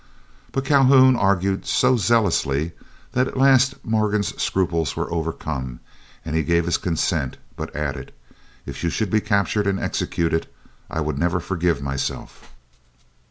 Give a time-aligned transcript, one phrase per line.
[0.51, 2.71] But Calhoun argued so zealously,
[3.11, 5.79] that at last Morgan's scruples were overcome,
[6.25, 8.11] and he gave his consent, but added,
[8.65, 10.47] "If you should be captured and executed,
[10.89, 12.51] I would never forgive myself."